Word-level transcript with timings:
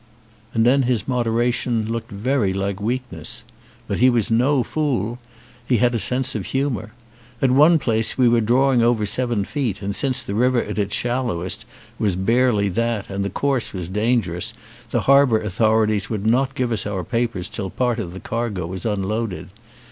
And 0.55 0.65
then 0.65 0.81
his 0.81 1.07
moderation 1.07 1.91
looked 1.91 2.09
very 2.09 2.53
like 2.53 2.81
weak 2.81 3.03
ness. 3.11 3.43
But 3.87 3.99
he 3.99 4.09
was 4.09 4.31
no 4.31 4.63
fool. 4.63 5.19
He 5.67 5.77
had 5.77 5.93
a 5.93 5.99
sense 5.99 6.33
of 6.33 6.47
humour. 6.47 6.91
At 7.39 7.51
one 7.51 7.77
place 7.77 8.17
we 8.17 8.27
were 8.27 8.41
drawing 8.41 8.81
over 8.81 9.05
seven 9.05 9.45
feet 9.45 9.79
and 9.79 9.95
since 9.95 10.23
the 10.23 10.33
river 10.33 10.59
at 10.63 10.79
its 10.79 10.95
shallowest 10.95 11.65
was 11.99 12.15
barely 12.15 12.67
that 12.69 13.11
and 13.11 13.23
the 13.23 13.29
course 13.29 13.73
was 13.73 13.89
dangerous 13.89 14.55
the 14.89 15.01
harbour 15.01 15.39
authorities 15.39 16.09
would 16.09 16.25
not 16.25 16.55
give 16.55 16.71
us 16.71 16.87
our 16.87 17.03
papers 17.03 17.47
till 17.47 17.69
part 17.69 17.99
of 17.99 18.11
the 18.13 18.19
cargo 18.19 18.65
was 18.65 18.87
unloaded. 18.87 19.49